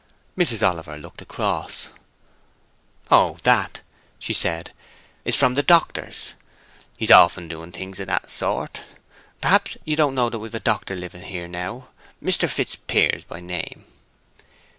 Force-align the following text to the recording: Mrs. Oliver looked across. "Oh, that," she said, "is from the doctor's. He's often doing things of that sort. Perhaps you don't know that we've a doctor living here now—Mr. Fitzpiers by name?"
Mrs. 0.35 0.67
Oliver 0.67 0.97
looked 0.97 1.21
across. 1.21 1.89
"Oh, 3.11 3.37
that," 3.43 3.81
she 4.17 4.33
said, 4.33 4.73
"is 5.25 5.35
from 5.35 5.53
the 5.53 5.61
doctor's. 5.61 6.33
He's 6.97 7.11
often 7.11 7.47
doing 7.47 7.71
things 7.71 7.99
of 7.99 8.07
that 8.07 8.31
sort. 8.31 8.81
Perhaps 9.41 9.77
you 9.85 9.95
don't 9.95 10.15
know 10.15 10.31
that 10.31 10.39
we've 10.39 10.55
a 10.55 10.59
doctor 10.59 10.95
living 10.95 11.25
here 11.25 11.47
now—Mr. 11.47 12.49
Fitzpiers 12.49 13.25
by 13.25 13.41
name?" 13.41 13.85